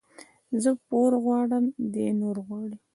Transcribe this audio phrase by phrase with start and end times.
[0.61, 2.77] زه پور غواړم، دى نور غواړي.